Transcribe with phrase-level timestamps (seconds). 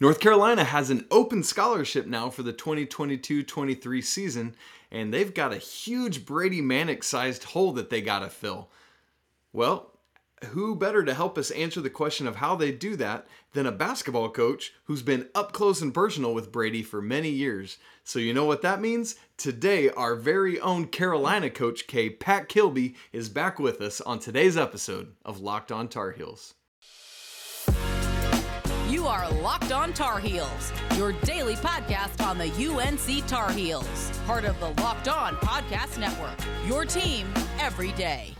[0.00, 4.56] North Carolina has an open scholarship now for the 2022 23 season,
[4.90, 8.70] and they've got a huge Brady Manek sized hole that they got to fill.
[9.52, 9.92] Well,
[10.46, 13.72] who better to help us answer the question of how they do that than a
[13.72, 17.78] basketball coach who's been up close and personal with Brady for many years?
[18.02, 19.14] So, you know what that means?
[19.36, 24.56] Today, our very own Carolina coach K, Pat Kilby, is back with us on today's
[24.56, 26.54] episode of Locked On Tar Heels.
[28.88, 34.44] You are Locked On Tar Heels, your daily podcast on the UNC Tar Heels, part
[34.44, 36.36] of the Locked On Podcast Network.
[36.66, 37.26] Your team
[37.58, 38.34] every day.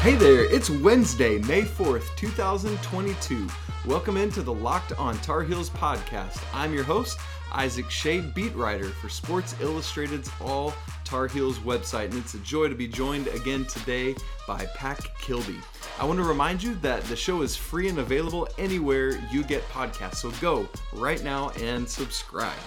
[0.00, 3.46] Hey there, it's Wednesday, May 4th, 2022.
[3.86, 6.42] Welcome into the Locked On Tar Heels podcast.
[6.54, 7.18] I'm your host,
[7.52, 10.72] Isaac Schade, beat writer for Sports Illustrated's All
[11.14, 14.16] Tar Heels website, and it's a joy to be joined again today
[14.48, 15.60] by Pat Kilby.
[16.00, 19.62] I want to remind you that the show is free and available anywhere you get
[19.68, 22.58] podcasts, so go right now and subscribe.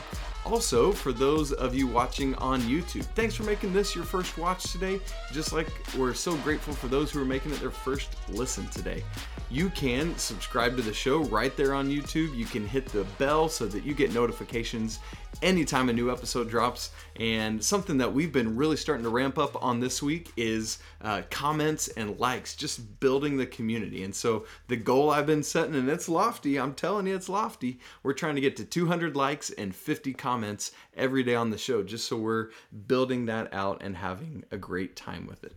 [0.45, 4.71] Also, for those of you watching on YouTube, thanks for making this your first watch
[4.71, 5.01] today.
[5.33, 9.03] Just like we're so grateful for those who are making it their first listen today.
[9.49, 12.33] You can subscribe to the show right there on YouTube.
[12.33, 14.99] You can hit the bell so that you get notifications
[15.41, 16.91] anytime a new episode drops.
[17.19, 21.23] And something that we've been really starting to ramp up on this week is uh,
[21.29, 24.03] comments and likes, just building the community.
[24.03, 27.79] And so the goal I've been setting, and it's lofty, I'm telling you, it's lofty.
[28.03, 31.83] We're trying to get to 200 likes and 50 comments every day on the show,
[31.83, 32.49] just so we're
[32.87, 35.55] building that out and having a great time with it.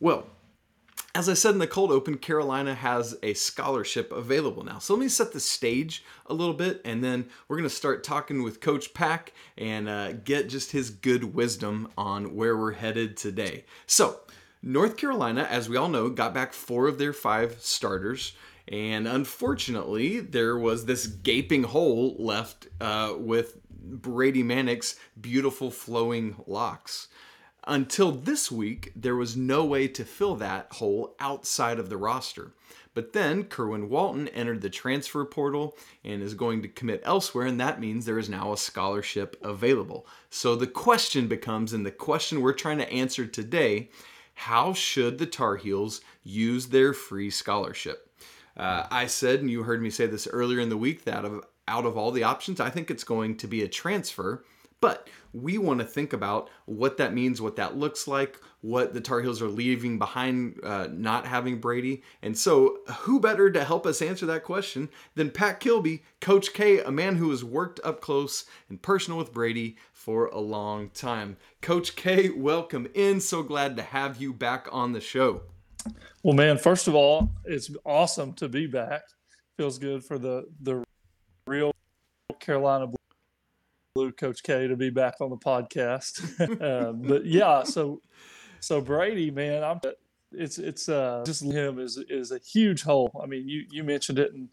[0.00, 0.26] Well,
[1.14, 4.80] as I said in the cold open, Carolina has a scholarship available now.
[4.80, 8.02] So let me set the stage a little bit, and then we're going to start
[8.02, 13.16] talking with Coach Pack and uh, get just his good wisdom on where we're headed
[13.16, 13.64] today.
[13.86, 14.20] So,
[14.60, 18.32] North Carolina, as we all know, got back four of their five starters.
[18.66, 27.08] And unfortunately, there was this gaping hole left uh, with Brady Manek's beautiful flowing locks.
[27.66, 32.52] Until this week, there was no way to fill that hole outside of the roster.
[32.92, 37.58] But then Kerwin Walton entered the transfer portal and is going to commit elsewhere, and
[37.60, 40.06] that means there is now a scholarship available.
[40.30, 43.88] So the question becomes, and the question we're trying to answer today
[44.36, 48.10] how should the Tar Heels use their free scholarship?
[48.56, 51.44] Uh, I said, and you heard me say this earlier in the week, that of,
[51.68, 54.44] out of all the options, I think it's going to be a transfer.
[54.80, 59.00] But we want to think about what that means, what that looks like, what the
[59.00, 62.02] Tar Heels are leaving behind uh, not having Brady.
[62.22, 66.80] And so, who better to help us answer that question than Pat Kilby, Coach K,
[66.80, 71.36] a man who has worked up close and personal with Brady for a long time.
[71.60, 73.20] Coach K, welcome in.
[73.20, 75.42] So glad to have you back on the show.
[76.22, 79.02] Well, man, first of all, it's awesome to be back.
[79.58, 80.84] Feels good for the the
[81.46, 81.72] real
[82.40, 82.86] Carolina
[83.94, 86.20] Blue Coach K to be back on the podcast.
[86.60, 88.00] uh, but yeah, so
[88.60, 89.80] so Brady, man, I'm
[90.32, 93.20] it's it's uh, just him is is a huge hole.
[93.22, 94.48] I mean, you you mentioned it, and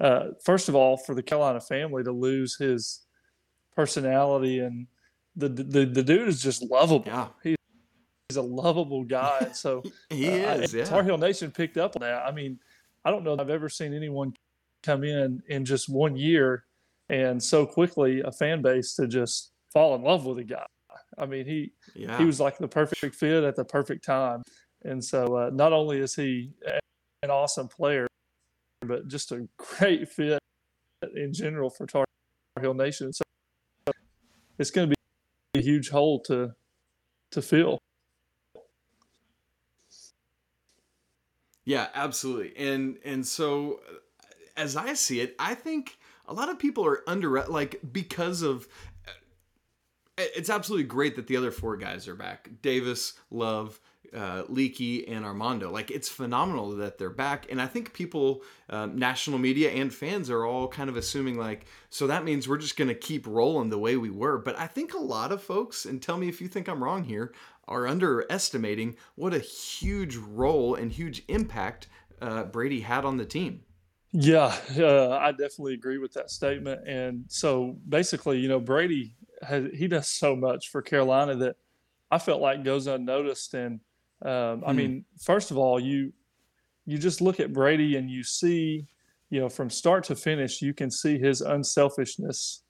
[0.00, 3.06] uh, first of all, for the Carolina family to lose his
[3.74, 4.86] personality and
[5.36, 7.04] the the, the dude is just lovable.
[7.06, 7.28] Yeah.
[7.42, 7.56] He,
[8.28, 9.50] he's a lovable guy.
[9.52, 10.72] So he uh, is.
[10.72, 10.84] Yeah.
[10.84, 12.24] Tar Heel Nation picked up on that.
[12.24, 12.58] I mean,
[13.04, 14.34] I don't know I've ever seen anyone
[14.82, 16.64] come in in just one year
[17.08, 20.66] and so quickly a fan base to just fall in love with a guy.
[21.18, 22.18] I mean, he yeah.
[22.18, 24.42] he was like the perfect fit at the perfect time,
[24.84, 26.50] and so uh, not only is he
[27.22, 28.06] an awesome player,
[28.82, 30.38] but just a great fit
[31.14, 32.04] in general for Tar
[32.60, 33.12] Heel Nation.
[33.12, 33.22] So
[34.58, 34.94] it's going to
[35.54, 36.52] be a huge hole to
[37.32, 37.78] to fill.
[41.64, 42.56] Yeah, absolutely.
[42.56, 43.80] And and so
[44.56, 45.98] as I see it, I think
[46.28, 48.68] a lot of people are under like because of
[50.18, 52.48] it's absolutely great that the other four guys are back.
[52.62, 53.78] Davis, Love,
[54.14, 55.70] uh, Leaky, and Armando.
[55.70, 60.30] Like it's phenomenal that they're back, and I think people, um, national media and fans,
[60.30, 63.68] are all kind of assuming like, so that means we're just going to keep rolling
[63.68, 64.38] the way we were.
[64.38, 67.04] But I think a lot of folks, and tell me if you think I'm wrong
[67.04, 67.34] here,
[67.68, 71.88] are underestimating what a huge role and huge impact
[72.22, 73.62] uh, Brady had on the team.
[74.12, 76.86] Yeah, uh, I definitely agree with that statement.
[76.86, 81.56] And so basically, you know, Brady has, he does so much for Carolina that
[82.10, 83.54] I felt like goes unnoticed.
[83.54, 83.80] And
[84.24, 84.76] um, I hmm.
[84.76, 86.12] mean, first of all, you
[86.86, 88.86] you just look at Brady and you see,
[89.28, 92.62] you know, from start to finish, you can see his unselfishness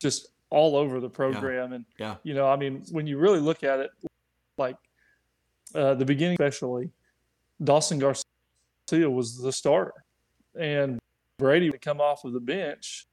[0.00, 1.70] just all over the program.
[1.70, 1.76] Yeah.
[1.76, 2.14] And yeah.
[2.24, 3.90] you know, I mean, when you really look at it,
[4.58, 4.76] like
[5.74, 6.90] uh, the beginning, especially
[7.62, 10.03] Dawson Garcia was the starter,
[10.58, 10.98] and
[11.38, 13.06] Brady would come off of the bench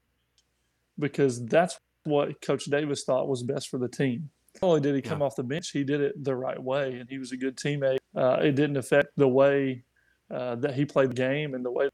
[1.00, 4.30] because that's what Coach Davis thought was best for the team.
[4.62, 5.26] Not only did he come yeah.
[5.26, 7.98] off the bench, he did it the right way, and he was a good teammate.
[8.16, 9.84] Uh, it didn't affect the way
[10.30, 11.90] uh, that he played the game and the way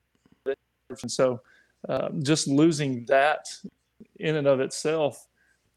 [0.45, 0.57] that.
[1.01, 1.41] And so,
[1.87, 3.45] uh, just losing that
[4.19, 5.27] in and of itself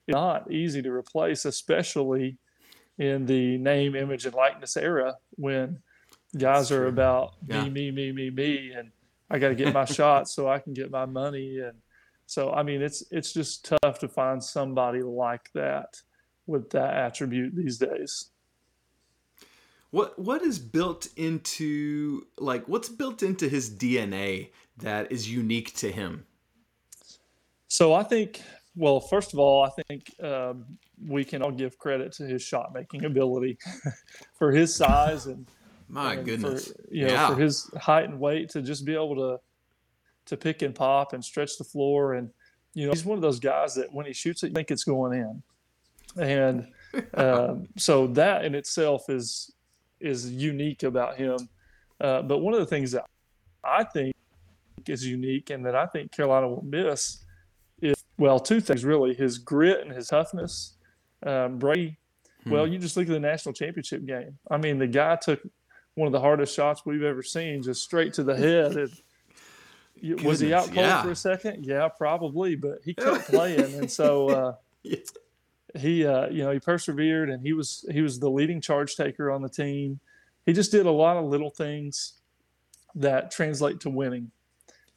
[0.09, 2.39] is not easy to replace, especially
[2.99, 5.79] in the name, image, and likeness era when
[6.37, 7.65] guys are about yeah.
[7.65, 8.91] me, me, me, me, me, and
[9.31, 11.59] I got to get my shots so I can get my money.
[11.59, 11.79] And
[12.27, 16.01] so, I mean, it's it's just tough to find somebody like that
[16.47, 18.31] with that attribute these days.
[19.91, 25.91] What what is built into like what's built into his DNA that is unique to
[25.91, 26.25] him?
[27.69, 28.43] So I think,
[28.75, 30.65] well, first of all, I think um,
[31.07, 33.59] we can all give credit to his shot making ability
[34.39, 35.47] for his size and
[35.91, 37.29] my and goodness, for, you know, yeah.
[37.29, 39.41] for his height and weight to just be able to
[40.27, 42.31] to pick and pop and stretch the floor and
[42.75, 44.85] you know he's one of those guys that when he shoots it, you think it's
[44.85, 46.67] going in, and
[47.15, 49.53] um, so that in itself is
[50.01, 51.49] is unique about him.
[52.01, 53.05] Uh, but one of the things that
[53.65, 54.15] I think
[54.87, 57.25] is unique and that I think Carolina will miss
[57.83, 60.77] is well, two things really: his grit and his toughness.
[61.27, 61.99] Um, Brady,
[62.45, 62.51] hmm.
[62.51, 64.39] well, you just look at the national championship game.
[64.51, 65.41] I mean, the guy took
[65.95, 68.73] one of the hardest shots we've ever seen, just straight to the head.
[68.73, 69.03] Goodness,
[70.25, 71.03] was he out cold yeah.
[71.03, 71.65] for a second?
[71.65, 74.97] Yeah, probably, but he kept playing, and so uh, yeah.
[75.77, 79.31] he, uh, you know, he persevered, and he was he was the leading charge taker
[79.31, 80.01] on the team.
[80.47, 82.15] He just did a lot of little things
[82.95, 84.31] that translate to winning,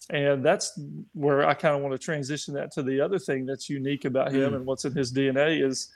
[0.09, 0.79] and that's
[1.13, 4.31] where I kind of want to transition that to the other thing that's unique about
[4.31, 4.55] him mm.
[4.55, 5.89] and what's in his DNA is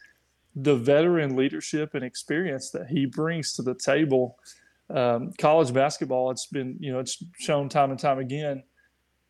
[0.55, 4.39] the veteran leadership and experience that he brings to the table
[4.89, 8.63] um, college basketball, it's been, you know, it's shown time and time again.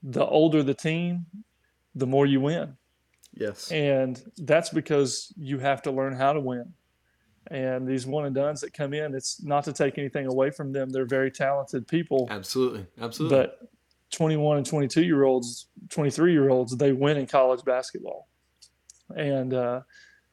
[0.04, 1.26] The older the team,
[1.96, 2.76] the more you win.
[3.34, 3.72] Yes.
[3.72, 6.74] And that's because you have to learn how to win.
[7.50, 10.72] And these one and dones that come in, it's not to take anything away from
[10.74, 10.90] them.
[10.90, 12.28] They're very talented people.
[12.30, 12.86] Absolutely.
[13.00, 13.38] Absolutely.
[13.38, 13.70] But
[14.12, 18.28] 21 and 22 year olds, 23 year olds, they win in college basketball.
[19.16, 19.82] And, uh,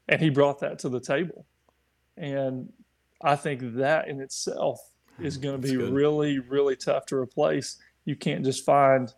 [0.09, 1.47] and he brought that to the table.
[2.17, 2.73] And
[3.23, 4.81] I think that in itself
[5.21, 7.79] is going to be really, really tough to replace.
[8.05, 9.13] You can't just find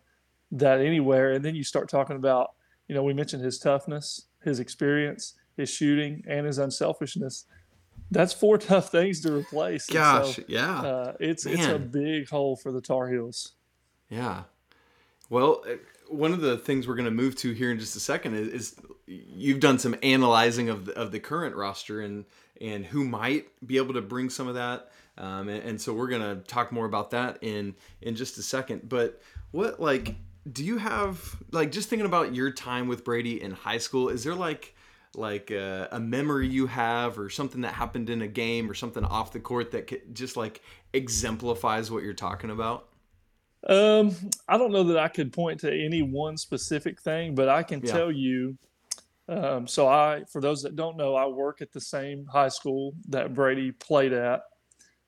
[0.51, 1.31] that anywhere.
[1.31, 2.51] And then you start talking about,
[2.87, 7.45] you know, we mentioned his toughness, his experience, his shooting, and his unselfishness.
[8.11, 9.87] That's four tough things to replace.
[9.87, 11.55] Gosh, so, yeah, uh, it's Man.
[11.55, 13.53] it's a big hole for the Tar Heels.
[14.09, 14.43] Yeah.
[15.29, 15.75] Well, uh,
[16.07, 18.47] one of the things we're going to move to here in just a second is,
[18.47, 22.25] is you've done some analyzing of the, of the current roster and
[22.59, 26.07] and who might be able to bring some of that um, and, and so we're
[26.07, 28.87] gonna talk more about that in in just a second.
[28.89, 29.21] But
[29.51, 30.15] what like
[30.51, 34.09] do you have like just thinking about your time with Brady in high school?
[34.09, 34.75] Is there like
[35.15, 39.03] like a, a, memory you have or something that happened in a game or something
[39.03, 40.61] off the court that just like
[40.93, 42.87] exemplifies what you're talking about?
[43.67, 44.15] Um,
[44.47, 47.81] I don't know that I could point to any one specific thing, but I can
[47.81, 47.91] yeah.
[47.91, 48.57] tell you.
[49.29, 52.93] Um, so I, for those that don't know, I work at the same high school
[53.09, 54.41] that Brady played at,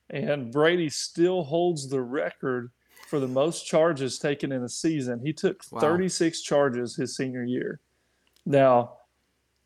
[0.10, 2.72] and Brady still holds the record
[3.08, 5.20] for the most charges taken in a season.
[5.20, 5.80] He took wow.
[5.80, 7.80] 36 charges his senior year.
[8.46, 8.98] Now,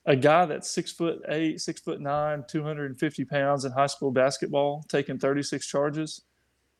[0.06, 4.86] a guy that's six foot eight, six foot nine, 250 pounds in high school basketball,
[4.90, 6.22] taking 36 charges,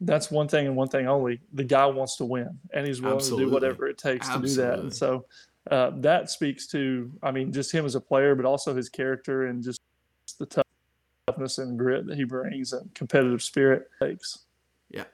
[0.06, 1.40] that's one thing and one thing only.
[1.54, 3.46] The guy wants to win, and he's willing Absolutely.
[3.46, 4.50] to do whatever it takes Absolutely.
[4.50, 4.80] to do that.
[4.80, 5.26] And so
[5.72, 9.48] uh, that speaks to, I mean, just him as a player, but also his character
[9.48, 9.80] and just
[10.40, 10.63] the tough
[11.28, 14.40] toughness and grit that he brings and competitive spirit takes.
[14.90, 15.06] Yeah,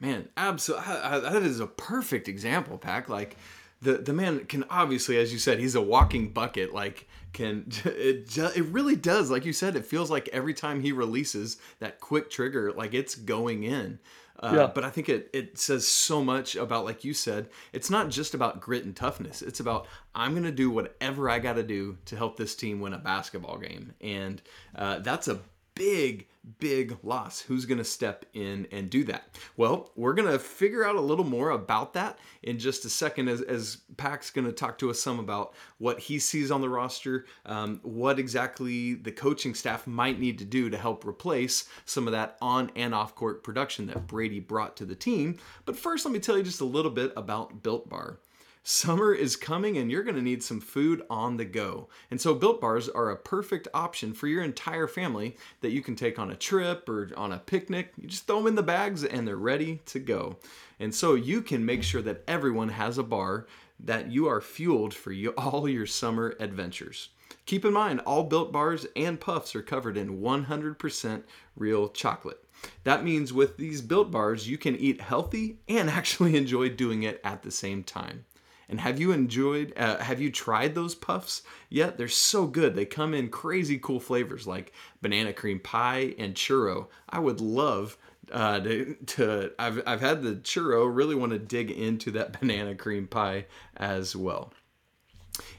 [0.00, 0.86] man, absolutely.
[0.86, 3.08] That is a perfect example, Pack.
[3.08, 3.36] Like
[3.80, 6.74] the the man can obviously, as you said, he's a walking bucket.
[6.74, 9.30] Like can it it really does.
[9.30, 13.14] Like you said, it feels like every time he releases that quick trigger, like it's
[13.14, 13.98] going in.
[14.44, 14.66] Uh, yeah.
[14.66, 18.34] But I think it, it says so much about, like you said, it's not just
[18.34, 19.40] about grit and toughness.
[19.40, 22.80] It's about, I'm going to do whatever I got to do to help this team
[22.80, 23.94] win a basketball game.
[24.02, 24.42] And
[24.76, 25.40] uh, that's a
[25.74, 26.28] big,
[26.58, 27.40] big loss.
[27.40, 29.24] Who's going to step in and do that?
[29.56, 33.28] Well, we're going to figure out a little more about that in just a second
[33.28, 36.68] as, as Pac's going to talk to us some about what he sees on the
[36.68, 42.06] roster, um, what exactly the coaching staff might need to do to help replace some
[42.06, 45.38] of that on and off court production that Brady brought to the team.
[45.64, 48.18] But first, let me tell you just a little bit about Built Bar.
[48.66, 51.86] Summer is coming and you're going to need some food on the go.
[52.10, 55.94] And so Built Bars are a perfect option for your entire family that you can
[55.94, 57.92] take on a trip or on a picnic.
[57.98, 60.38] You just throw them in the bags and they're ready to go.
[60.80, 63.46] And so you can make sure that everyone has a bar
[63.80, 67.10] that you are fueled for you, all your summer adventures.
[67.44, 71.22] Keep in mind, all Built Bars and Puffs are covered in 100%
[71.54, 72.42] real chocolate.
[72.84, 77.20] That means with these Built Bars, you can eat healthy and actually enjoy doing it
[77.22, 78.24] at the same time.
[78.68, 81.98] And have you enjoyed, uh, have you tried those puffs yet?
[81.98, 82.74] They're so good.
[82.74, 86.88] They come in crazy cool flavors like banana cream pie and churro.
[87.08, 87.98] I would love
[88.32, 92.74] uh, to, to I've, I've had the churro, really want to dig into that banana
[92.74, 94.52] cream pie as well.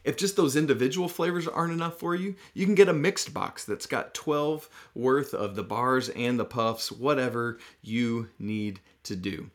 [0.04, 3.66] If just those individual flavors aren't enough for you, you can get a mixed box
[3.66, 9.50] that's got 12 worth of the bars and the puffs, whatever you need to do.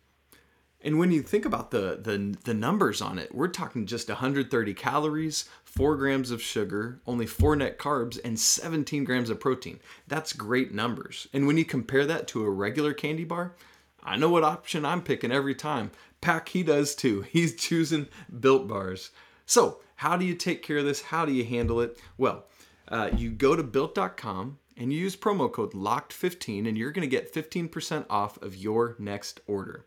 [0.83, 4.75] And when you think about the, the the numbers on it, we're talking just 130
[4.75, 9.79] calories, 4 grams of sugar, only 4 net carbs, and 17 grams of protein.
[10.09, 11.29] That's great numbers.
[11.35, 13.55] And when you compare that to a regular candy bar,
[14.03, 15.91] I know what option I'm picking every time.
[16.23, 17.23] Pack he does too.
[17.31, 18.09] He's choosing
[18.41, 19.11] built bars.
[19.45, 21.03] So, how do you take care of this?
[21.03, 21.99] How do you handle it?
[22.17, 22.47] Well,
[22.89, 27.17] uh, you go to built.com and you use promo code LOCKED15 and you're going to
[27.17, 29.85] get 15% off of your next order.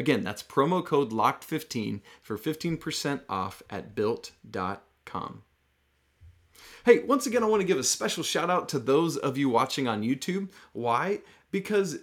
[0.00, 5.42] Again, that's promo code LOCKED15 for 15% off at built.com.
[6.86, 9.50] Hey, once again, I want to give a special shout out to those of you
[9.50, 10.48] watching on YouTube.
[10.72, 11.18] Why?
[11.50, 11.98] Because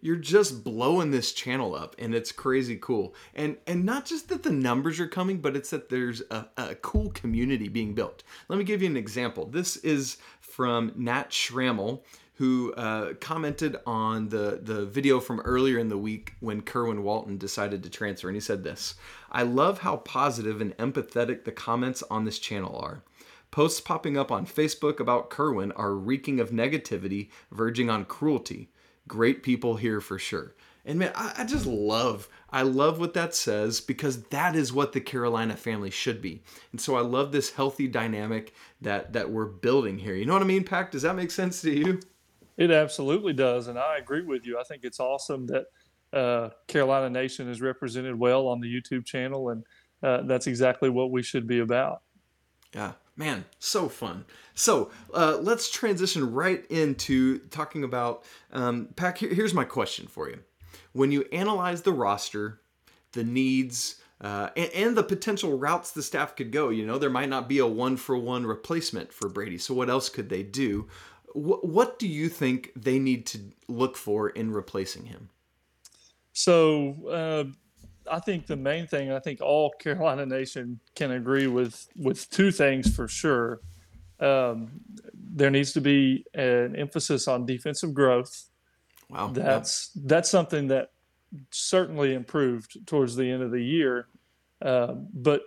[0.00, 4.42] you're just blowing this channel up and it's crazy cool and and not just that
[4.44, 8.58] the numbers are coming but it's that there's a, a cool community being built let
[8.58, 12.02] me give you an example this is from nat schrammel
[12.40, 17.36] who uh, commented on the, the video from earlier in the week when Kerwin Walton
[17.36, 18.28] decided to transfer.
[18.28, 18.94] And he said this
[19.30, 23.02] I love how positive and empathetic the comments on this channel are.
[23.50, 28.70] Posts popping up on Facebook about Kerwin are reeking of negativity, verging on cruelty
[29.06, 30.54] great people here for sure.
[30.86, 34.92] And man, I, I, just love, I love what that says because that is what
[34.92, 36.42] the Carolina family should be.
[36.72, 40.14] And so I love this healthy dynamic that that we're building here.
[40.14, 40.92] You know what I mean, Pack?
[40.92, 42.00] Does that make sense to you?
[42.60, 44.60] It absolutely does, and I agree with you.
[44.60, 45.64] I think it's awesome that
[46.12, 49.64] uh, Carolina Nation is represented well on the YouTube channel, and
[50.02, 52.02] uh, that's exactly what we should be about.
[52.74, 54.26] Yeah, man, so fun.
[54.52, 59.16] So uh, let's transition right into talking about um, Pack.
[59.16, 60.40] Here, here's my question for you:
[60.92, 62.60] When you analyze the roster,
[63.12, 67.08] the needs, uh, and, and, the potential routes the staff could go, you know, there
[67.08, 69.56] might not be a one for one replacement for Brady.
[69.56, 70.88] So what else could they do?
[71.32, 75.30] Wh- what do you think they need to look for in replacing him?
[76.32, 76.94] So.
[77.08, 77.56] Uh
[78.10, 82.50] I think the main thing, I think all Carolina Nation can agree with with two
[82.50, 83.60] things for sure.
[84.18, 84.70] Um,
[85.14, 88.48] there needs to be an emphasis on defensive growth.
[89.08, 90.02] Wow, that's yeah.
[90.06, 90.90] that's something that
[91.50, 94.08] certainly improved towards the end of the year.
[94.62, 95.42] Um, but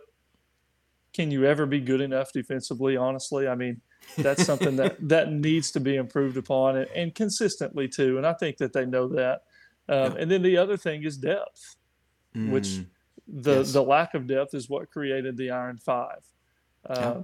[1.13, 2.97] can you ever be good enough defensively?
[2.97, 3.79] Honestly, I mean,
[4.17, 8.17] that's something that that needs to be improved upon and, and consistently too.
[8.17, 9.43] And I think that they know that.
[9.89, 10.15] Um, yeah.
[10.19, 11.75] And then the other thing is depth,
[12.35, 12.51] mm.
[12.51, 12.79] which
[13.27, 13.73] the yes.
[13.73, 16.23] the lack of depth is what created the Iron Five.
[16.87, 17.21] Um, yeah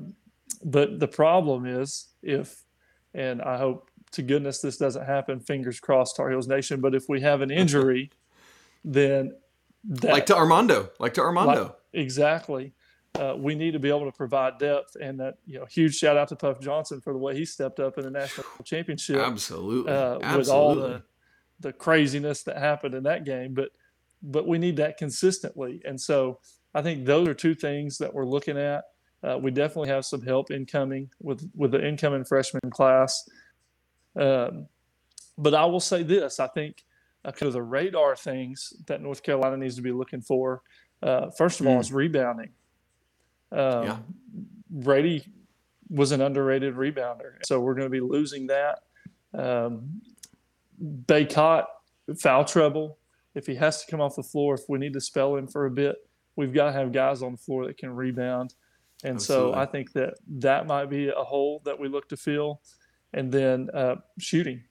[0.64, 2.64] but the problem is if,
[3.14, 7.08] and I hope to goodness this doesn't happen, fingers crossed, Tar Heels Nation, but if
[7.08, 8.12] we have an injury,
[8.84, 9.36] then
[9.86, 11.64] that, like to Armando, like to Armando.
[11.64, 12.74] Like, exactly.
[13.20, 16.16] Uh, we need to be able to provide depth, and that you know, huge shout
[16.16, 19.18] out to Puff Johnson for the way he stepped up in the national championship.
[19.18, 20.38] Absolutely, uh, Absolutely.
[20.38, 21.04] with all the
[21.60, 23.54] the craziness that happened in that game.
[23.54, 23.72] But
[24.24, 26.40] but we need that consistently, and so
[26.74, 28.86] I think those are two things that we're looking at.
[29.22, 33.28] Uh, we definitely have some help incoming with with the incoming freshman class.
[34.16, 34.68] Um,
[35.38, 36.86] but I will say this: I think
[37.26, 40.62] uh, kind of the radar things that North Carolina needs to be looking for.
[41.04, 41.82] Uh, first of all, mm.
[41.82, 42.52] is rebounding.
[43.52, 43.98] Um, yeah.
[44.70, 45.26] Brady
[45.90, 48.84] was an underrated rebounder, so we're going to be losing that.
[49.34, 50.02] Um,
[50.82, 51.66] Bacot
[52.18, 52.98] foul trouble.
[53.36, 55.66] If he has to come off the floor, if we need to spell him for
[55.66, 55.98] a bit,
[56.36, 58.54] we've got to have guys on the floor that can rebound.
[59.04, 59.54] And Absolutely.
[59.54, 62.62] so I think that that might be a hole that we look to fill.
[63.14, 64.64] And then uh, shooting.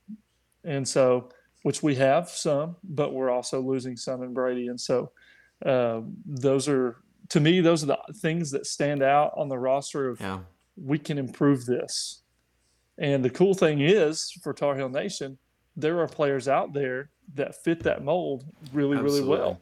[0.64, 1.30] And so,
[1.62, 4.68] which we have some, but we're also losing some in Brady.
[4.68, 5.10] And so
[5.66, 6.98] uh, those are,
[7.30, 10.40] to me, those are the things that stand out on the roster of yeah.
[10.76, 12.22] we can improve this.
[12.96, 15.38] And the cool thing is for Tar Heel Nation,
[15.76, 19.20] there are players out there that fit that mold really, Absolutely.
[19.20, 19.60] really well.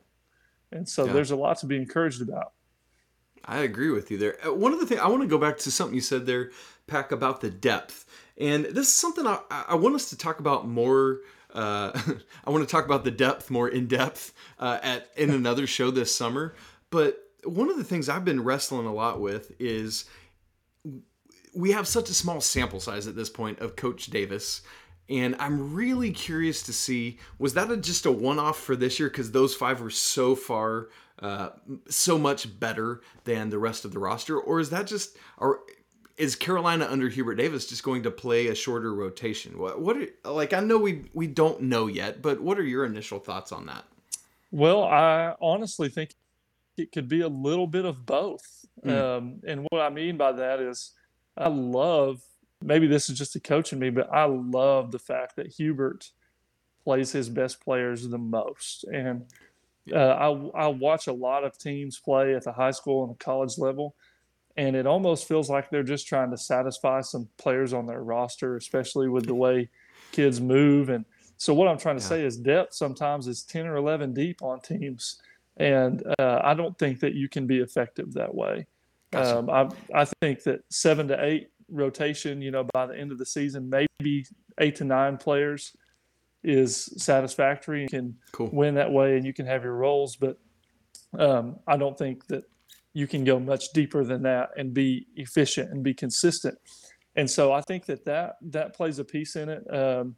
[0.73, 1.13] And so yeah.
[1.13, 2.53] there's a lot to be encouraged about.
[3.45, 4.37] I agree with you there.
[4.45, 6.51] Uh, one of the things I want to go back to something you said there,
[6.87, 8.07] Pack, about the depth.
[8.39, 11.21] And this is something I, I want us to talk about more.
[11.55, 11.93] Uh,
[12.45, 15.91] I want to talk about the depth more in depth uh, at in another show
[15.91, 16.55] this summer.
[16.91, 20.05] But one of the things I've been wrestling a lot with is
[21.55, 24.63] we have such a small sample size at this point of Coach Davis.
[25.09, 28.99] And I'm really curious to see was that a, just a one off for this
[28.99, 29.09] year?
[29.09, 30.89] Because those five were so far,
[31.23, 31.51] uh,
[31.89, 35.61] so much better than the rest of the roster, or is that just, or
[36.17, 39.59] is Carolina under Hubert Davis just going to play a shorter rotation?
[39.59, 42.85] What, what are, like I know we we don't know yet, but what are your
[42.85, 43.85] initial thoughts on that?
[44.51, 46.15] Well, I honestly think
[46.77, 48.65] it could be a little bit of both.
[48.85, 48.91] Mm.
[48.91, 50.93] Um, and what I mean by that is,
[51.37, 52.23] I love
[52.63, 56.11] maybe this is just a coach in me, but I love the fact that Hubert
[56.85, 58.85] plays his best players the most.
[58.85, 59.27] And
[59.93, 63.25] uh, I, I watch a lot of teams play at the high school and the
[63.25, 63.95] college level,
[64.57, 68.57] and it almost feels like they're just trying to satisfy some players on their roster,
[68.57, 69.69] especially with the way
[70.13, 70.89] kids move.
[70.89, 71.05] And
[71.37, 72.09] so, what I'm trying to yeah.
[72.09, 75.21] say is depth sometimes is 10 or 11 deep on teams.
[75.57, 78.67] And uh, I don't think that you can be effective that way.
[79.11, 79.39] Gotcha.
[79.39, 79.69] Um, I,
[80.03, 83.71] I think that seven to eight rotation, you know, by the end of the season,
[83.71, 84.27] maybe
[84.59, 85.75] eight to nine players
[86.45, 88.51] is satisfactory and can cool.
[88.53, 90.17] win that way and you can have your roles.
[90.17, 90.39] But
[91.19, 92.45] um, I don't think that
[92.93, 96.57] you can go much deeper than that and be efficient and be consistent.
[97.15, 99.75] And so I think that that, that plays a piece in it.
[99.75, 100.17] Um,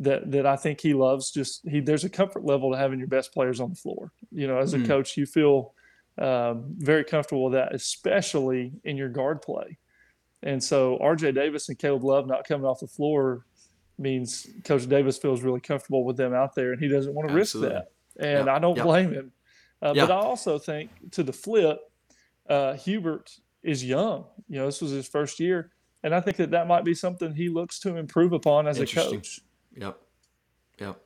[0.00, 1.30] that that I think he loves.
[1.30, 4.12] Just he there's a comfort level to having your best players on the floor.
[4.30, 4.86] You know, as a mm.
[4.86, 5.74] coach, you feel
[6.18, 9.78] um, very comfortable with that, especially in your guard play.
[10.42, 13.44] And so RJ Davis and Caleb Love not coming off the floor
[13.98, 17.34] means Coach Davis feels really comfortable with them out there, and he doesn't want to
[17.34, 17.74] Absolutely.
[17.74, 17.86] risk
[18.16, 18.38] that.
[18.38, 18.48] And.
[18.48, 19.32] I don't blame him.
[19.82, 19.94] Uh.
[19.94, 21.80] But I also think to the flip,
[22.48, 24.24] uh, Hubert is young.
[24.48, 25.70] You know, this was his first year,
[26.02, 28.86] and I think that that might be something he looks to improve upon as a
[28.86, 29.40] coach.
[29.78, 30.00] Yep.
[30.80, 31.00] Yep.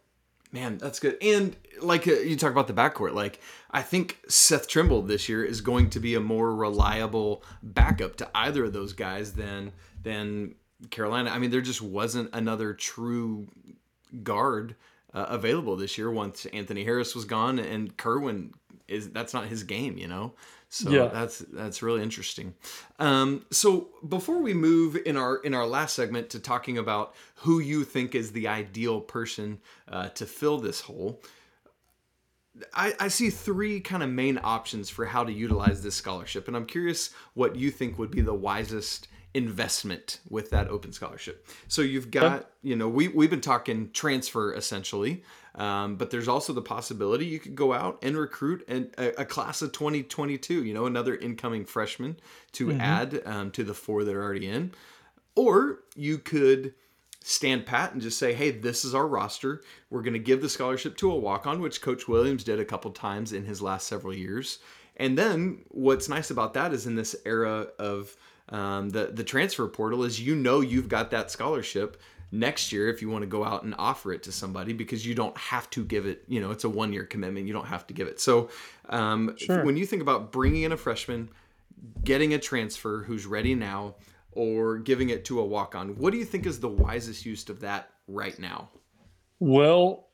[0.52, 1.16] Man, that's good.
[1.22, 5.44] And like uh, you talk about the backcourt, like I think Seth Trimble this year
[5.44, 10.54] is going to be a more reliable backup to either of those guys than than
[10.90, 11.30] Carolina.
[11.30, 13.48] I mean, there just wasn't another true
[14.22, 14.74] guard
[15.14, 18.52] uh, available this year once Anthony Harris was gone and Kerwin
[18.88, 20.34] is that's not his game, you know.
[20.72, 21.08] So yeah.
[21.08, 22.54] that's that's really interesting.
[22.98, 27.60] Um, so before we move in our in our last segment to talking about who
[27.60, 31.20] you think is the ideal person uh, to fill this hole,
[32.72, 36.56] I, I see three kind of main options for how to utilize this scholarship, and
[36.56, 41.46] I'm curious what you think would be the wisest investment with that open scholarship.
[41.68, 45.22] So you've got, you know, we we've been talking transfer essentially.
[45.54, 49.24] Um, but there's also the possibility you could go out and recruit an, a, a,
[49.26, 52.16] class of 2022, you know, another incoming freshman
[52.52, 52.80] to mm-hmm.
[52.80, 54.72] add um, to the four that are already in.
[55.36, 56.72] Or you could
[57.22, 59.62] stand pat and just say, hey, this is our roster.
[59.90, 62.64] We're going to give the scholarship to a walk on, which Coach Williams did a
[62.64, 64.58] couple times in his last several years.
[64.96, 68.16] And then what's nice about that is in this era of
[68.48, 72.00] um, the the transfer portal is you know you've got that scholarship
[72.32, 75.14] next year if you want to go out and offer it to somebody because you
[75.14, 77.86] don't have to give it you know it's a one year commitment you don't have
[77.86, 78.48] to give it so
[78.88, 79.64] um, sure.
[79.64, 81.28] when you think about bringing in a freshman
[82.02, 83.94] getting a transfer who's ready now
[84.32, 87.46] or giving it to a walk on what do you think is the wisest use
[87.50, 88.70] of that right now
[89.38, 90.08] well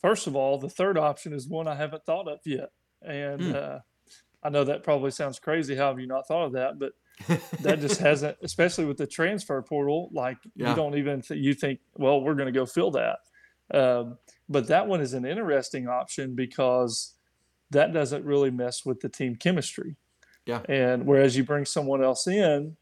[0.00, 2.70] first of all the third option is one i haven't thought of yet
[3.02, 3.54] and mm.
[3.56, 3.80] uh,
[4.44, 6.92] i know that probably sounds crazy how have you not thought of that but
[7.60, 10.10] that just hasn't, especially with the transfer portal.
[10.12, 10.70] Like yeah.
[10.70, 13.18] you don't even th- you think, well, we're going to go fill that.
[13.72, 17.14] Um, but that one is an interesting option because
[17.70, 19.96] that doesn't really mess with the team chemistry.
[20.46, 20.60] Yeah.
[20.68, 22.76] And whereas you bring someone else in,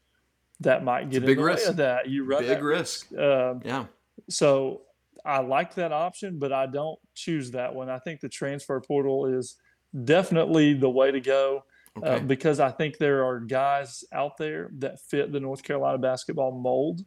[0.61, 1.65] that might get in the risk.
[1.65, 2.07] way of that.
[2.07, 3.07] You run big risk.
[3.11, 3.19] risk.
[3.19, 3.85] Um, yeah.
[4.29, 4.81] So
[5.25, 7.89] I like that option, but I don't choose that one.
[7.89, 9.55] I think the transfer portal is
[10.03, 11.63] definitely the way to go.
[11.95, 12.15] Uh, okay.
[12.15, 16.51] uh, because I think there are guys out there that fit the North Carolina basketball
[16.51, 17.05] mold,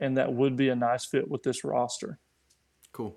[0.00, 2.18] and that would be a nice fit with this roster.
[2.92, 3.16] Cool.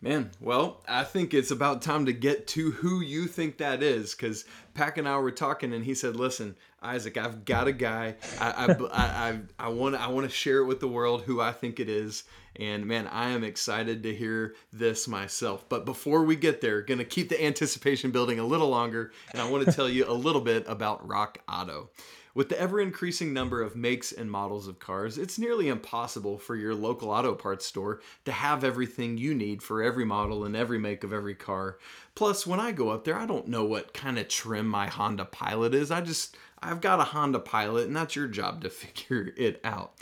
[0.00, 4.14] Man, well, I think it's about time to get to who you think that is,
[4.14, 8.14] because Pack and I were talking, and he said, "Listen, Isaac, I've got a guy.
[8.40, 11.50] I I I, I want I want to share it with the world who I
[11.50, 12.22] think it is."
[12.54, 15.68] And man, I am excited to hear this myself.
[15.68, 19.50] But before we get there, gonna keep the anticipation building a little longer, and I
[19.50, 21.90] want to tell you a little bit about Rock Auto.
[22.38, 26.54] With the ever increasing number of makes and models of cars, it's nearly impossible for
[26.54, 30.78] your local auto parts store to have everything you need for every model and every
[30.78, 31.78] make of every car.
[32.14, 35.24] Plus, when I go up there, I don't know what kind of trim my Honda
[35.24, 35.90] Pilot is.
[35.90, 39.94] I just, I've got a Honda Pilot, and that's your job to figure it out.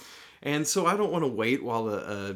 [0.43, 2.35] And so I don't want to wait while a, a uh,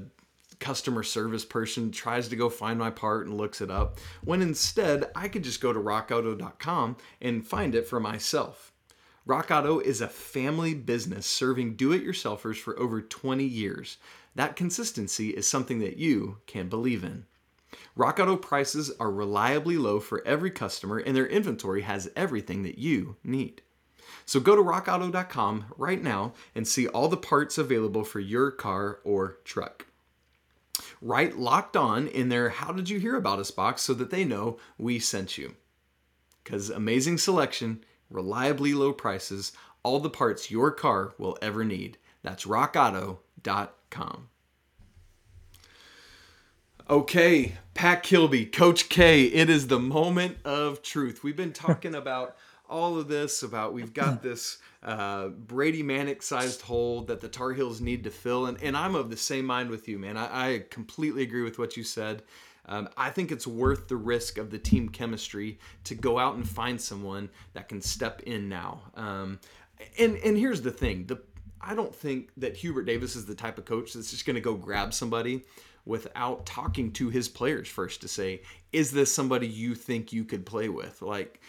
[0.60, 5.10] customer service person tries to go find my part and looks it up, when instead
[5.14, 8.69] I could just go to rockauto.com and find it for myself.
[9.26, 13.98] Rock Auto is a family business serving do it yourselfers for over 20 years.
[14.34, 17.26] That consistency is something that you can believe in.
[17.94, 22.78] Rock Auto prices are reliably low for every customer, and their inventory has everything that
[22.78, 23.62] you need.
[24.24, 29.00] So go to rockauto.com right now and see all the parts available for your car
[29.04, 29.86] or truck.
[31.02, 34.24] Write locked on in their How Did You Hear About Us box so that they
[34.24, 35.56] know we sent you.
[36.42, 41.98] Because amazing selection reliably low prices, all the parts your car will ever need.
[42.22, 44.28] That's rockauto.com.
[46.88, 51.22] Okay, Pat Kilby, Coach K, it is the moment of truth.
[51.22, 52.36] We've been talking about
[52.68, 57.52] all of this, about we've got this uh, Brady Manek sized hole that the Tar
[57.52, 58.46] Heels need to fill.
[58.46, 60.16] And, and I'm of the same mind with you, man.
[60.16, 62.22] I, I completely agree with what you said.
[62.66, 66.48] Um, I think it's worth the risk of the team chemistry to go out and
[66.48, 68.82] find someone that can step in now.
[68.94, 69.40] Um,
[69.98, 71.20] and and here's the thing: the
[71.60, 74.40] I don't think that Hubert Davis is the type of coach that's just going to
[74.40, 75.44] go grab somebody
[75.84, 78.42] without talking to his players first to say,
[78.72, 81.02] is this somebody you think you could play with?
[81.02, 81.40] Like,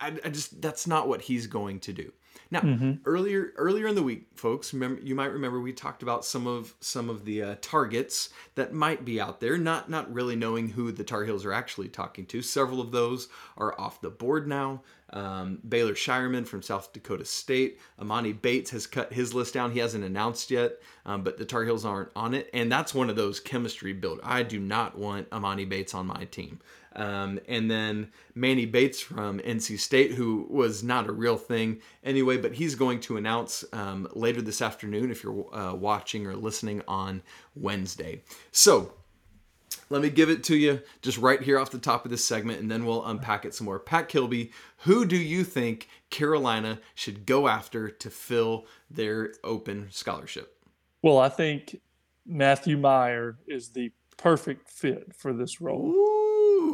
[0.00, 2.12] I, I just that's not what he's going to do.
[2.50, 2.92] Now, mm-hmm.
[3.04, 6.74] earlier earlier in the week, folks, remember you might remember we talked about some of
[6.80, 10.92] some of the uh, targets that might be out there, not not really knowing who
[10.92, 12.42] the Tar Heels are actually talking to.
[12.42, 14.82] Several of those are off the board now.
[15.14, 17.78] Um, Baylor Scheierman from South Dakota State.
[18.00, 19.70] Emoni Bates has cut his list down.
[19.70, 22.50] He hasn't announced yet, um, but the Tar Heels aren't on it.
[22.52, 24.18] And that's one of those chemistry build.
[24.24, 26.58] I do not want Emoni Bates on my team.
[26.96, 32.36] Um, and then Manny Bates from NC State, who was not a real thing anyway,
[32.36, 36.82] but he's going to announce um, later this afternoon if you're uh, watching or listening
[36.86, 37.22] on
[37.54, 38.22] Wednesday.
[38.52, 38.92] So
[39.90, 42.60] let me give it to you just right here off the top of this segment,
[42.60, 43.78] and then we'll unpack it some more.
[43.78, 50.56] Pat Kilby, who do you think Carolina should go after to fill their open scholarship?
[51.02, 51.80] Well, I think
[52.26, 55.90] Matthew Mayer is the perfect fit for this role.
[55.90, 56.24] Ooh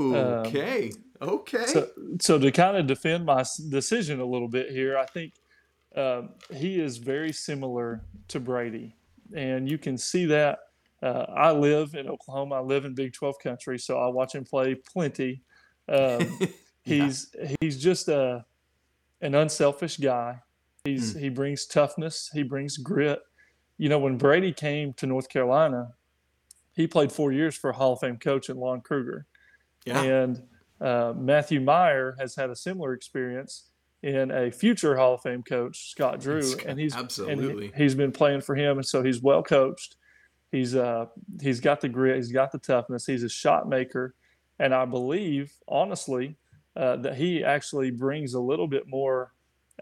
[0.01, 0.93] okay.
[1.21, 1.67] Um, okay.
[1.67, 1.89] So,
[2.21, 5.35] so to kind of defend my decision a little bit here, I think
[5.97, 8.97] um, he is very similar to Brady,
[9.35, 10.59] and you can see that.
[11.03, 12.57] Uh, I live in Oklahoma.
[12.57, 15.43] I live in Big 12 country, so I watch him play plenty.
[15.89, 16.39] Um,
[16.83, 17.57] he's yeah.
[17.61, 18.45] he's just a
[19.21, 20.41] an unselfish guy.
[20.85, 21.21] He's mm.
[21.21, 22.31] he brings toughness.
[22.33, 23.21] He brings grit.
[23.79, 25.95] You know, when Brady came to North Carolina,
[26.75, 29.27] he played four years for Hall of Fame coach in Lon Kruger.
[29.85, 30.03] Yeah.
[30.03, 30.43] And
[30.81, 33.71] uh, Matthew Mayer has had a similar experience
[34.03, 37.95] in a future Hall of Fame coach, Scott Drew, and he's absolutely and he, has
[37.95, 39.97] been playing for him, and so he's well coached.
[40.51, 41.07] He's uh
[41.41, 44.15] he's got the grit, he's got the toughness, he's a shot maker,
[44.59, 46.37] and I believe honestly
[46.77, 49.33] uh, that he actually brings a little bit more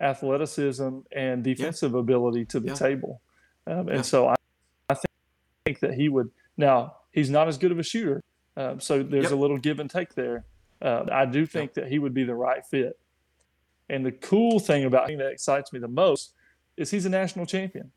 [0.00, 1.98] athleticism and defensive yeah.
[1.98, 2.74] ability to the yeah.
[2.74, 3.20] table,
[3.66, 4.02] um, and yeah.
[4.02, 4.34] so I,
[4.90, 4.96] I
[5.64, 6.30] think that he would.
[6.56, 8.22] Now he's not as good of a shooter
[8.58, 9.32] um, so there's yep.
[9.32, 10.44] a little give and take there.
[10.82, 11.84] Uh, I do think yep.
[11.84, 12.98] that he would be the right fit.
[13.88, 16.34] And the cool thing about him that excites me the most
[16.76, 17.92] is he's a national champion.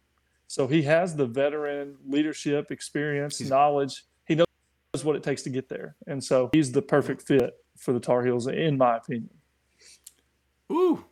[0.52, 4.04] So he has the veteran leadership experience, he's, knowledge.
[4.26, 4.46] He knows
[5.02, 5.96] what it takes to get there.
[6.08, 9.30] And so he's the perfect fit for the Tar Heels, in my opinion.
[10.70, 11.06] Ooh.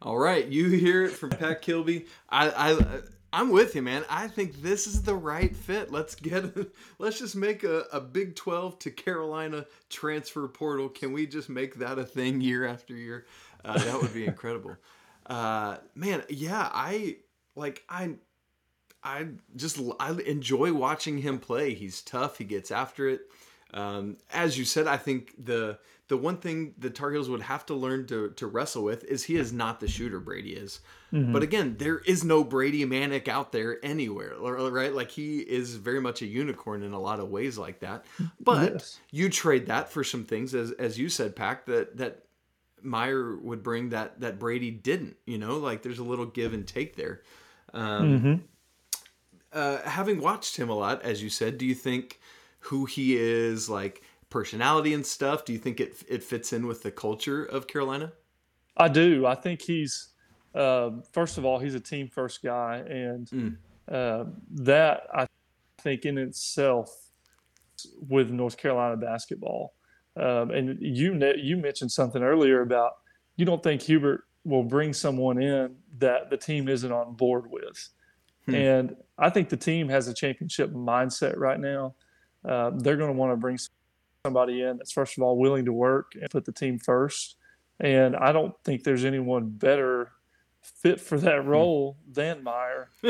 [0.00, 0.46] All right.
[0.46, 2.06] You hear it from Pat Kilby.
[2.30, 4.06] I, I I'm with you, man.
[4.08, 5.92] I think this is the right fit.
[5.92, 6.56] Let's get,
[6.98, 10.88] let's just make a, a Big 12 to Carolina transfer portal.
[10.88, 13.26] Can we just make that a thing year after year?
[13.62, 14.76] Uh, that would be incredible.
[15.26, 17.16] Uh, man, yeah, I
[17.54, 18.14] like I,
[19.02, 21.74] I just I enjoy watching him play.
[21.74, 22.38] He's tough.
[22.38, 23.22] He gets after it.
[23.74, 27.66] Um, as you said, I think the the one thing the Tar Heels would have
[27.66, 30.80] to learn to, to wrestle with is he is not the shooter Brady is.
[31.12, 31.34] Mm-hmm.
[31.34, 34.94] But again, there is no Brady Manek out there anywhere, right?
[34.94, 38.04] Like he is very much a unicorn in a lot of ways like that.
[38.40, 39.00] But yes.
[39.10, 42.24] you trade that for some things, as as you said, Pack, that that
[42.82, 45.16] Mayer would bring that that Brady didn't.
[45.26, 47.22] You know, like there's a little give and take there.
[47.74, 48.34] Um, mm-hmm.
[49.52, 52.20] Uh, having watched him a lot, as you said, do you think
[52.60, 54.02] who he is like?
[54.30, 55.46] personality and stuff?
[55.46, 58.12] Do you think it it fits in with the culture of Carolina?
[58.76, 59.24] I do.
[59.24, 60.08] I think he's
[60.54, 63.56] Um, first of all, he's a team first guy, and mm.
[63.90, 65.26] uh, that I
[65.78, 67.10] think in itself
[68.08, 69.74] with North Carolina basketball.
[70.16, 72.92] Um, and you you mentioned something earlier about
[73.36, 77.88] you don't think Hubert will bring someone in that the team isn't on board with.
[78.48, 78.54] Hmm.
[78.54, 81.94] And I think the team has a championship mindset right now.
[82.44, 83.58] Uh, they're going to want to bring
[84.24, 87.36] somebody in that's first of all willing to work and put the team first.
[87.80, 90.12] And I don't think there's anyone better
[90.62, 91.48] fit for that hmm.
[91.48, 92.88] role than Mayer.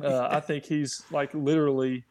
[0.00, 2.04] uh, I think he's like literally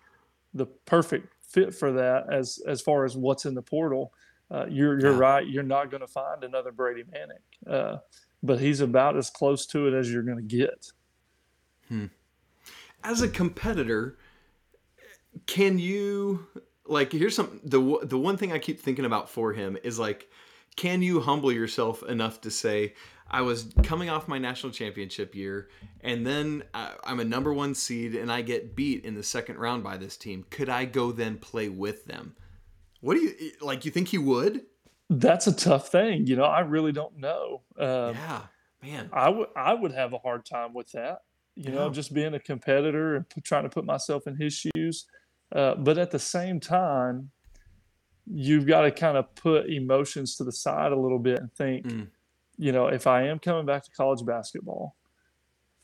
[0.54, 4.14] the perfect fit for that as as far as what's in the portal.
[4.50, 5.20] Uh, you're you're yeah.
[5.20, 5.48] right.
[5.48, 7.98] You're not going to find another Brady Manek, uh,
[8.44, 10.92] but he's about as close to it as you're going to get.
[11.88, 12.06] Hmm.
[13.04, 14.18] As a competitor,
[15.48, 16.48] can you
[16.86, 17.12] like?
[17.12, 20.30] Here's some the the one thing I keep thinking about for him is like,
[20.76, 22.94] can you humble yourself enough to say,
[23.30, 25.70] I was coming off my national championship year,
[26.02, 29.58] and then uh, I'm a number one seed, and I get beat in the second
[29.58, 30.46] round by this team.
[30.50, 32.36] Could I go then play with them?
[33.00, 33.86] What do you like?
[33.86, 34.62] You think he would?
[35.10, 36.28] That's a tough thing.
[36.28, 37.62] You know, I really don't know.
[37.78, 38.42] Um, yeah,
[38.84, 39.10] man.
[39.14, 41.22] I would I would have a hard time with that.
[41.56, 41.76] You yeah.
[41.76, 45.06] know, just being a competitor and p- trying to put myself in his shoes.
[45.54, 47.32] Uh, but at the same time,
[48.26, 51.86] you've got to kind of put emotions to the side a little bit and think.
[51.86, 52.08] Mm
[52.62, 54.96] you know, if I am coming back to college basketball,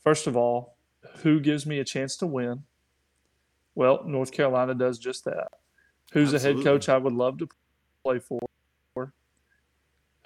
[0.04, 0.76] first of all,
[1.22, 2.62] who gives me a chance to win?
[3.74, 5.48] Well, North Carolina does just that.
[6.12, 6.62] Who's Absolutely.
[6.62, 7.48] a head coach I would love to
[8.04, 8.38] play for?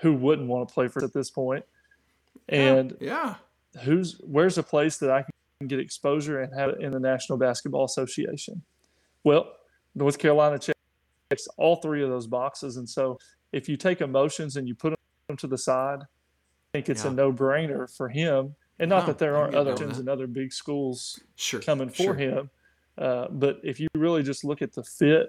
[0.03, 1.65] Who wouldn't want to play for at this point?
[2.51, 3.35] And yeah, yeah.
[3.81, 5.25] Who's where's a place that I
[5.61, 8.63] can get exposure and have it in the National Basketball Association?
[9.25, 9.53] Well,
[9.95, 13.19] North Carolina checks all three of those boxes, and so
[13.53, 14.95] if you take emotions and you put
[15.29, 16.01] them to the side
[16.73, 17.11] I think it's yeah.
[17.11, 18.55] a no-brainer for him.
[18.79, 22.15] And not that there aren't other teams and other big schools sure, coming for sure.
[22.15, 22.51] him,
[22.97, 25.29] uh, but if you really just look at the fit,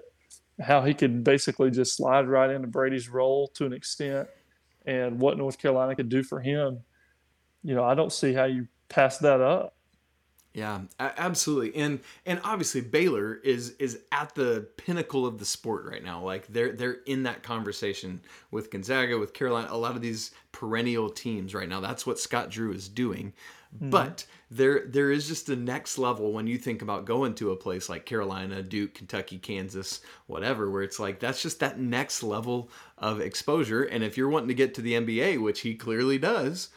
[0.60, 4.26] how he could basically just slide right into Brady's role to an extent,
[4.86, 6.80] and what North Carolina could do for him,
[7.64, 9.74] you know, I don't see how you pass that up.
[10.52, 11.74] Yeah, absolutely.
[11.74, 16.22] And and obviously Baylor is is at the pinnacle of the sport right now.
[16.22, 18.20] Like they're they're in that conversation
[18.52, 21.80] with Gonzaga, with Carolina, a lot of these perennial teams right now.
[21.80, 23.32] That's what Scott Drew is doing.
[23.74, 23.90] Mm-hmm.
[23.90, 27.56] But there there is just the next level when you think about going to a
[27.56, 32.70] place like Carolina, Duke, Kentucky, Kansas, whatever, where it's like that's just that next level
[32.96, 33.82] of exposure.
[33.82, 36.68] And if you're wanting to get to the NBA, which he clearly does,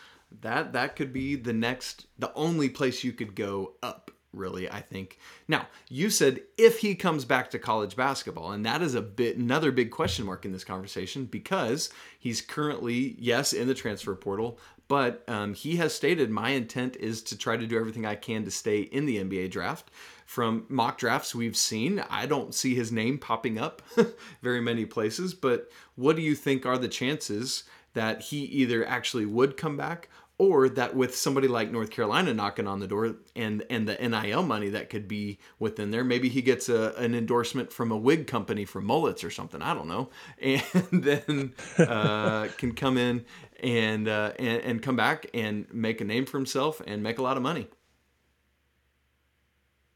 [0.42, 4.82] that that could be the next the only place you could go up really i
[4.82, 5.20] think.
[5.48, 9.38] Now you said if he comes back to college basketball and that is a bit
[9.38, 14.60] another big question mark in this conversation because he's currently yes in the transfer portal
[14.90, 18.44] but um, he has stated my intent is to try to do everything i can
[18.46, 19.92] to stay in the nba draft.
[20.26, 23.82] From mock drafts we've seen i don't see his name popping up
[24.42, 27.64] very many places but what do you think are the chances
[27.98, 30.08] that he either actually would come back
[30.38, 34.44] or that with somebody like North Carolina knocking on the door and and the NIL
[34.44, 38.28] money that could be within there, maybe he gets a, an endorsement from a wig
[38.28, 39.64] company for mullets or something.
[39.64, 43.26] I don't know, and then uh, can come in
[43.64, 47.24] and, uh, and and come back and make a name for himself and make a
[47.24, 47.68] lot of money.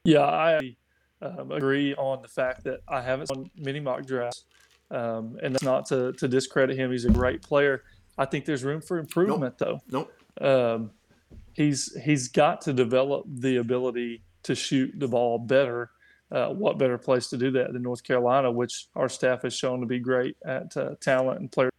[0.04, 0.76] Yeah, I
[1.22, 4.46] um, agree on the fact that I haven't seen many mock drafts
[4.91, 6.91] um, and that's not to, to discredit him.
[6.91, 7.84] He's a great player.
[8.17, 9.82] I think there's room for improvement, nope.
[9.89, 10.08] though.
[10.39, 10.80] Nope.
[10.80, 10.91] Um,
[11.54, 15.91] he's he's got to develop the ability to shoot the ball better.
[16.32, 19.82] Uh, what better place to do that than North Carolina, which our staff has shown
[19.82, 21.69] to be great at uh, talent and player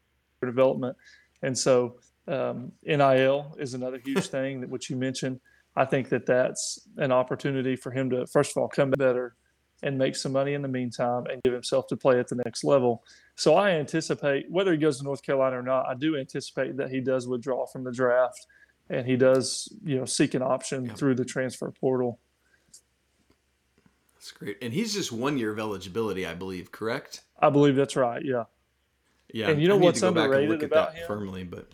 [0.43, 0.95] development.
[1.43, 1.97] And so
[2.29, 5.41] um, NIL is another huge thing that which you mentioned.
[5.75, 9.37] I think that that's an opportunity for him to first of all come better
[9.83, 12.65] and make some money in the meantime and give himself to play at the next
[12.65, 13.05] level.
[13.35, 16.91] So I anticipate whether he goes to North Carolina or not, I do anticipate that
[16.91, 18.47] he does withdraw from the draft
[18.91, 20.97] and he does, you know, seek an option yep.
[20.97, 22.19] through the transfer portal.
[24.15, 24.59] That's great.
[24.63, 27.23] And he's just one year of eligibility, I believe, correct?
[27.41, 28.23] I believe that's right.
[28.25, 28.45] Yeah.
[29.33, 29.49] Yeah.
[29.49, 31.07] And you know what's underrated about him?
[31.07, 31.69] Firmly, but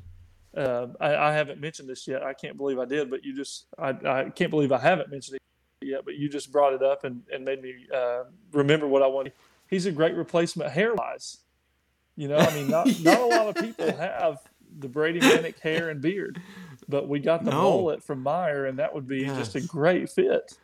[0.56, 2.22] uh, I, I, haven't mentioned this yet.
[2.22, 5.36] I can't believe I did, but you just, I, I can't believe I haven't mentioned
[5.36, 5.42] it
[5.80, 9.06] yet, but you just brought it up and, and made me uh, remember what I
[9.06, 9.32] wanted.
[9.68, 11.38] He's a great replacement hair wise.
[12.16, 13.14] You know, I mean, not, yeah.
[13.14, 14.38] not a lot of people have
[14.78, 16.40] the Brady Manek hair and beard,
[16.88, 17.62] but we got the no.
[17.62, 19.36] mullet from Mayer, and that would be yeah.
[19.36, 20.58] just a great fit.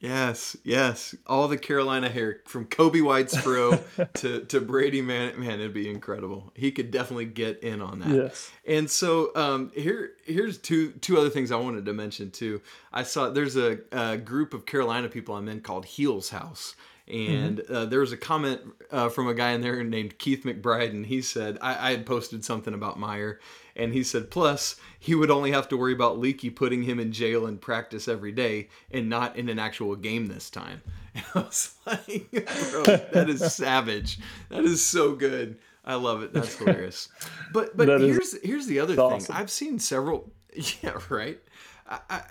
[0.00, 1.14] Yes, yes.
[1.26, 3.78] All the Carolina hair from Coby White's fro
[4.14, 6.52] to, to Brady man, man, it'd be incredible.
[6.56, 8.08] He could definitely get in on that.
[8.08, 8.50] Yes.
[8.66, 12.62] And so um, here here's two two other things I wanted to mention too.
[12.92, 16.74] I saw there's a, a group of Carolina people I'm in called Heels House.
[17.10, 17.74] And mm-hmm.
[17.74, 21.06] uh, there was a comment uh, from a guy in there named Keith McBride, and
[21.06, 23.40] he said I, I had posted something about Mayer,
[23.76, 27.12] and he said, plus, he would only have to worry about Leaky putting him in
[27.12, 30.82] jail in practice every day and not in an actual game this time.
[31.12, 34.20] And I was like, bro, that is savage.
[34.48, 35.58] That is so good.
[35.84, 36.32] I love it.
[36.32, 37.08] That's hilarious.
[37.52, 39.34] But but here's here's the other awesome.
[39.34, 39.34] thing.
[39.34, 40.30] I've seen several
[40.82, 41.40] Yeah, right.
[41.88, 42.22] I, I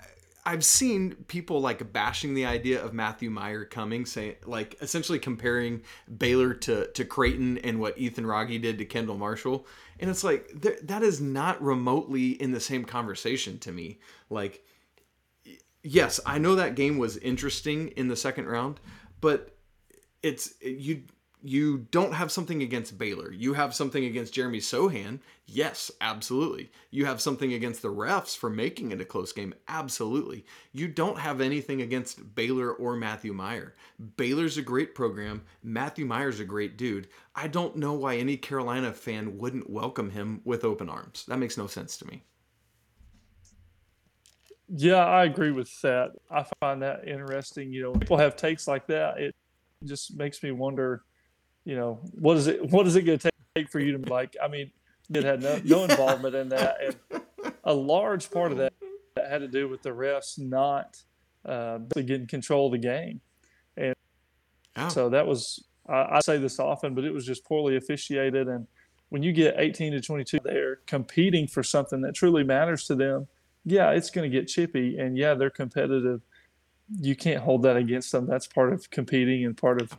[0.44, 5.82] I've seen people like bashing the idea of Matthew Mayer coming, saying like essentially comparing
[6.18, 9.66] Baylor to to Creighton and what Ethan Wragge did to Kendall Marshall,
[9.98, 13.98] and it's like th- that is not remotely in the same conversation to me.
[14.28, 14.64] Like,
[15.82, 18.80] yes, I know that game was interesting in the second round,
[19.20, 19.56] but
[20.22, 21.04] it's you
[21.42, 23.32] you don't have something against Baylor.
[23.32, 25.20] You have something against Jeremy Sochan.
[25.46, 26.70] Yes, absolutely.
[26.90, 29.54] You have something against the refs for making it a close game.
[29.68, 30.44] Absolutely.
[30.72, 33.74] You don't have anything against Baylor or Matthew Mayer.
[34.16, 35.42] Baylor's a great program.
[35.62, 37.08] Matthew Mayer's a great dude.
[37.34, 41.24] I don't know why any Carolina fan wouldn't welcome him with open arms.
[41.28, 42.22] That makes no sense to me.
[44.68, 46.10] Yeah, I agree with that.
[46.30, 47.72] I find that interesting.
[47.72, 49.18] You know, people have takes like that.
[49.18, 49.34] It
[49.84, 51.02] just makes me wonder
[51.64, 52.64] you know, what is it?
[52.70, 54.36] What is it going to take for you to like?
[54.42, 54.70] I mean,
[55.12, 56.78] it had no, no involvement in that,
[57.12, 57.22] and
[57.64, 58.72] a large part of that,
[59.16, 61.02] that had to do with the refs not
[61.44, 63.20] uh, getting control of the game,
[63.76, 63.94] and
[64.76, 64.88] oh.
[64.88, 68.48] so that was I, I say this often, but it was just poorly officiated.
[68.48, 68.66] And
[69.08, 73.26] when you get 18 to 22, they're competing for something that truly matters to them.
[73.64, 76.22] Yeah, it's going to get chippy, and yeah, they're competitive.
[76.98, 78.26] You can't hold that against them.
[78.26, 79.96] That's part of competing and part of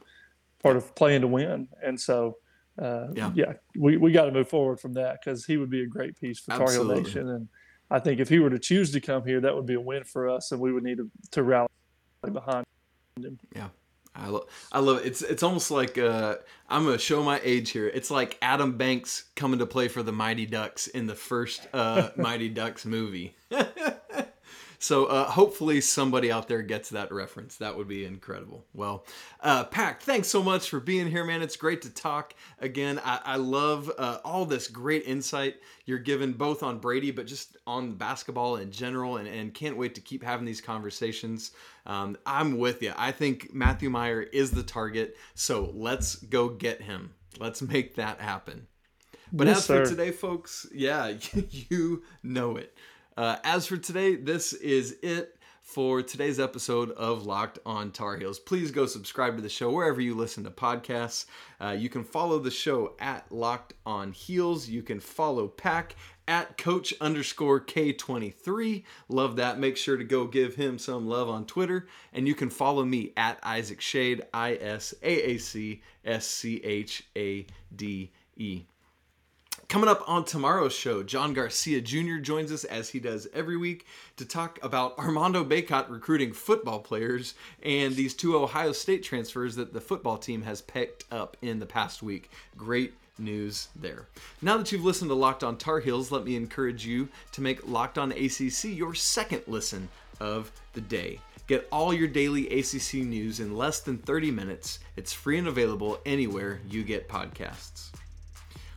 [0.62, 1.68] part of playing to win.
[1.84, 2.38] And so,
[2.82, 3.32] uh, yeah.
[3.36, 6.20] yeah, we, we got to move forward from that because he would be a great
[6.20, 7.30] piece for Tar Heel Nation.
[7.30, 7.48] And
[7.90, 10.04] I think if he were to choose to come here, that would be a win
[10.04, 11.70] for us, and we would need to, to rally
[12.32, 12.66] behind
[13.18, 13.40] him.
[13.56, 13.70] Yeah.
[14.14, 15.06] I, lo- I love it.
[15.06, 16.36] It's it's almost like uh,
[16.70, 17.88] I'm gonna show my age here.
[17.88, 22.10] It's like Adam Banks coming to play for the Mighty Ducks in the first uh,
[22.18, 23.36] Mighty Ducks movie.
[24.82, 27.58] So uh, hopefully somebody out there gets that reference.
[27.58, 28.66] That would be incredible.
[28.74, 29.06] Well,
[29.40, 31.44] uh, Pack, thanks so much for being here, man.
[31.44, 33.00] It's great to talk again.
[33.06, 37.58] I, I love uh, all this great insight you're given both on Brady, but just
[37.68, 41.52] on basketball in general, and, and can't wait to keep having these conversations.
[41.86, 42.92] Um, I'm with you.
[42.98, 47.14] I think Matthew Mayer is the target, so let's go get him.
[47.40, 48.66] Let's make that happen.
[49.32, 49.92] But yes, as for sir.
[49.92, 51.14] today, folks, yeah,
[51.52, 52.76] you know it.
[53.18, 58.40] Uh, as for today, this is it for today's episode of Locked on Tar Heels.
[58.40, 61.26] Please go subscribe to the show wherever you listen to podcasts.
[61.60, 64.68] Uh, you can follow the show at Locked on Heels.
[64.68, 65.96] You can follow Pack
[66.28, 68.84] at Coach underscore K23.
[69.10, 69.60] Love that.
[69.60, 71.88] Make sure to go give him some love on Twitter.
[72.14, 76.62] And you can follow me at Isaac Schade, I S A A C S C
[76.64, 77.46] H A
[77.76, 78.64] D E.
[79.72, 82.18] Coming up on tomorrow's show, John Garcia Jr.
[82.18, 83.86] joins us as he does every week
[84.18, 89.72] to talk about Armando Bacot recruiting football players and these two Ohio State transfers that
[89.72, 92.32] the football team has picked up in the past week.
[92.58, 94.08] Great news there.
[94.42, 97.66] Now that you've listened to Locked On Tar Heels, let me encourage you to make
[97.66, 99.88] Locked On ACC your second listen
[100.20, 101.22] of the day.
[101.48, 104.80] Get all your daily ACC news in less than 30 minutes.
[104.98, 107.92] It's free and available anywhere you get podcasts.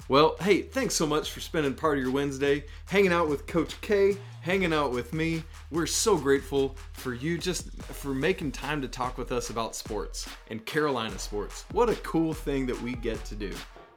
[0.08, 3.80] Well, hey, thanks so much for spending part of your Wednesday hanging out with Coach
[3.80, 5.42] K, hanging out with me.
[5.70, 10.28] We're so grateful for you just for making time to talk with us about sports
[10.50, 11.64] and Carolina sports.
[11.72, 13.50] What a cool thing that we get to do.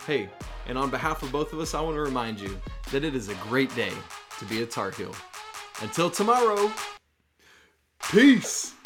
[0.05, 0.29] Hey,
[0.65, 2.57] and on behalf of both of us, I want to remind you
[2.91, 3.91] that it is a great day
[4.39, 5.13] to be a Tar Heel.
[5.81, 6.71] Until tomorrow,
[8.09, 8.76] peace.